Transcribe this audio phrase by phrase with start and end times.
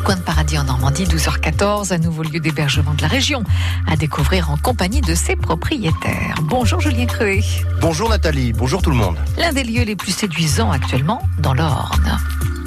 [0.00, 3.42] petit coin de paradis en Normandie, 12h14, un nouveau lieu d'hébergement de la région,
[3.86, 6.36] à découvrir en compagnie de ses propriétaires.
[6.42, 7.42] Bonjour Julien Cruet.
[7.80, 9.16] Bonjour Nathalie, bonjour tout le monde.
[9.36, 12.18] L'un des lieux les plus séduisants actuellement dans l'Orne.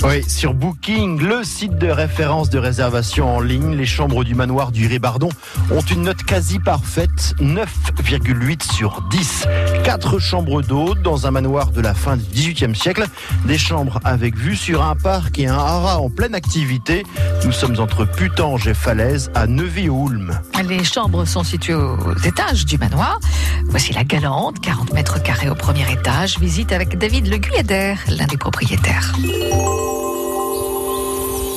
[0.05, 4.73] Oui, sur Booking, le site de référence de réservation en ligne, les chambres du manoir
[4.73, 5.29] du Ribardon
[5.71, 9.47] ont une note quasi parfaite, 9,8 sur 10.
[9.85, 13.05] Quatre chambres d'eau dans un manoir de la fin du XVIIIe siècle,
[13.45, 17.05] des chambres avec vue sur un parc et un haras en pleine activité.
[17.45, 20.37] Nous sommes entre Putange et Falaise à Neuvy-Oulme.
[20.67, 23.19] Les chambres sont situées aux étages du manoir.
[23.67, 26.39] Voici la Galante, 40 mètres carrés au premier étage.
[26.39, 29.13] Visite avec David Le Guyader, l'un des propriétaires.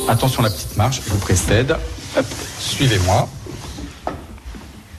[0.09, 1.77] Attention la petite marche, je vous précède.
[2.61, 3.29] Suivez-moi.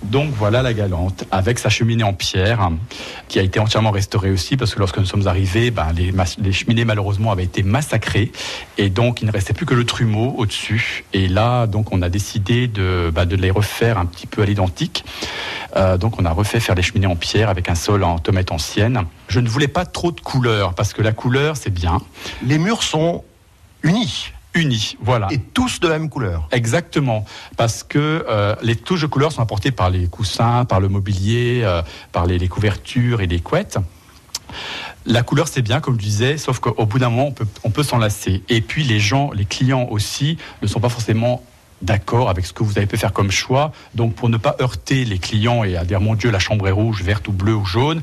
[0.03, 2.69] Donc voilà la galante, avec sa cheminée en pierre,
[3.27, 6.51] qui a été entièrement restaurée aussi, parce que lorsque nous sommes arrivés, ben, les, les,
[6.51, 8.31] cheminées malheureusement avaient été massacrées,
[8.77, 11.05] et donc il ne restait plus que le trumeau au-dessus.
[11.13, 14.45] Et là, donc on a décidé de, ben, de les refaire un petit peu à
[14.45, 15.05] l'identique.
[15.75, 18.51] Euh, donc on a refait faire les cheminées en pierre avec un sol en tomate
[18.51, 19.03] ancienne.
[19.29, 21.99] Je ne voulais pas trop de couleurs, parce que la couleur c'est bien.
[22.45, 23.23] Les murs sont
[23.83, 25.27] unis unis, voilà.
[25.31, 26.47] Et tous de la même couleur.
[26.51, 30.89] Exactement, parce que euh, les touches de couleur sont apportées par les coussins, par le
[30.89, 33.77] mobilier, euh, par les, les, couvertures et les couettes.
[35.05, 37.69] La couleur c'est bien, comme je disais, sauf qu'au bout d'un moment on peut, on
[37.69, 38.43] peut s'en lasser.
[38.49, 41.43] Et puis les gens, les clients aussi, ne sont pas forcément
[41.81, 43.71] d'accord avec ce que vous avez pu faire comme choix.
[43.95, 46.71] Donc pour ne pas heurter les clients et à dire mon Dieu la chambre est
[46.71, 48.01] rouge, verte ou bleue ou jaune,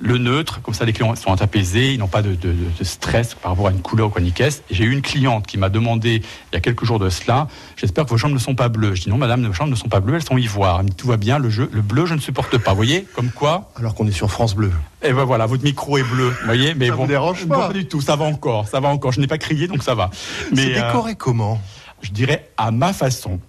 [0.00, 2.36] le neutre, comme ça les clients sont apaisés, ils n'ont pas de,
[2.82, 4.32] stress par rapport à une couleur ou quoi ni
[4.70, 8.04] J'ai eu une cliente qui m'a demandé il y a quelques jours de cela, j'espère
[8.04, 8.94] que vos chambres ne sont pas bleues.
[8.94, 10.78] Je dis non madame, nos chambres ne sont pas bleues, elles sont ivoires.
[10.80, 12.70] Elle me dit tout va bien, le, jeu, le bleu je ne supporte pas.
[12.70, 14.72] Vous voyez, comme quoi Alors qu'on est sur France Bleu.
[15.02, 17.68] Et ben voilà, votre micro est bleu, vous voyez, mais ça bon, vous dérange pas.
[17.68, 19.12] pas du tout, ça va encore, ça va encore.
[19.12, 20.10] Je n'ai pas crié donc ça va.
[20.52, 21.60] Mais c'est décoré comment?
[22.02, 23.40] Je dirais à ma façon.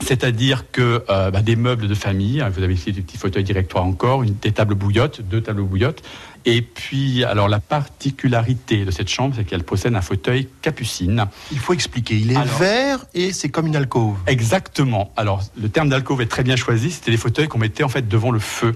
[0.00, 3.44] C'est-à-dire que euh, bah, des meubles de famille, hein, vous avez ici des petits fauteuils
[3.44, 6.02] directoires encore, une, des tables bouillottes, deux tables bouillottes.
[6.46, 11.26] Et puis, alors la particularité de cette chambre, c'est qu'elle possède un fauteuil capucine.
[11.52, 14.18] Il faut expliquer, il est vert et c'est comme une alcôve.
[14.26, 15.10] Exactement.
[15.16, 16.90] Alors, le terme d'alcôve est très bien choisi.
[16.90, 18.74] C'était des fauteuils qu'on mettait en fait devant le feu.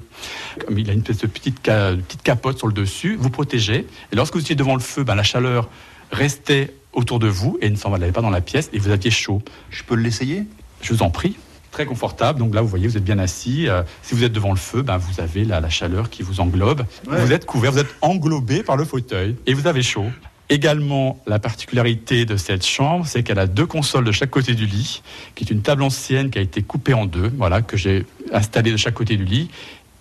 [0.67, 3.87] Comme il a une petite, petite capote sur le dessus, vous protégez.
[4.13, 5.69] Et lorsque vous étiez devant le feu, ben, la chaleur
[6.11, 9.11] restait autour de vous et ne s'en allait pas dans la pièce et vous aviez
[9.11, 9.43] chaud.
[9.69, 10.45] Je peux l'essayer?
[10.81, 11.37] Je vous en prie.
[11.71, 12.39] Très confortable.
[12.39, 13.69] Donc là, vous voyez, vous êtes bien assis.
[13.69, 16.41] Euh, si vous êtes devant le feu, ben, vous avez la, la chaleur qui vous
[16.41, 16.83] englobe.
[17.07, 20.07] Vous êtes couvert, vous êtes englobé par le fauteuil et vous avez chaud.
[20.51, 24.65] Également, la particularité de cette chambre, c'est qu'elle a deux consoles de chaque côté du
[24.65, 25.03] lit,
[25.35, 28.73] qui est une table ancienne qui a été coupée en deux, voilà, que j'ai installée
[28.73, 29.51] de chaque côté du lit,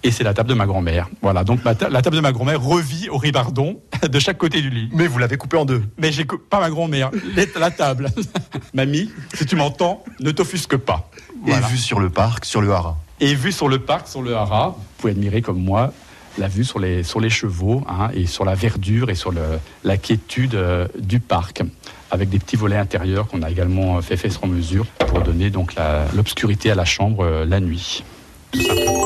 [0.03, 1.09] et c'est la table de ma grand-mère.
[1.21, 4.89] Voilà, donc la table de ma grand-mère revit au ribardon de chaque côté du lit.
[4.93, 5.83] Mais vous l'avez coupée en deux.
[5.97, 7.11] Mais j'ai pas ma grand-mère,
[7.59, 8.09] la table.
[8.73, 11.09] Mamie, si tu m'entends, ne t'offusque pas.
[11.47, 12.95] Et vue sur le parc, sur le haras.
[13.19, 15.91] Et vue sur le parc, sur le haras, vous pouvez admirer comme moi
[16.37, 19.41] la vue sur les, sur les chevaux hein, et sur la verdure et sur le,
[19.83, 21.63] la quiétude euh, du parc
[22.11, 25.73] avec des petits volets intérieurs qu'on a également fait fait sur mesure pour donner donc
[26.15, 28.03] l'obscurité à la chambre euh, la nuit.
[28.51, 28.96] Tout simplement.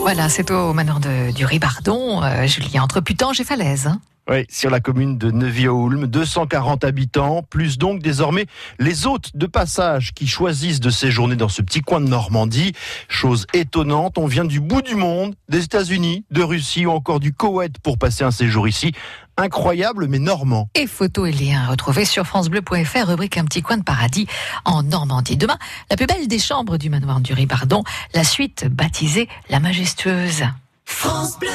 [0.00, 3.86] Voilà, c'est au manoir de, du Ribardon, euh, Julien, entre Putange et Falaise.
[3.88, 4.00] Hein.
[4.30, 8.44] Oui, sur la commune de Neuvy-Oulme, 240 habitants, plus donc désormais
[8.78, 12.74] les hôtes de passage qui choisissent de séjourner dans ce petit coin de Normandie.
[13.08, 17.32] Chose étonnante, on vient du bout du monde, des États-Unis, de Russie ou encore du
[17.32, 18.92] Koweït pour passer un séjour ici
[19.38, 20.68] incroyable mais normand.
[20.74, 24.26] Et photos et liens retrouvés sur francebleu.fr, rubrique Un petit coin de paradis
[24.64, 25.36] en Normandie.
[25.36, 25.58] Demain,
[25.90, 27.82] la plus belle des chambres du manoir du Ribardon,
[28.14, 30.42] la suite baptisée La Majestueuse.
[30.84, 31.48] France Bleu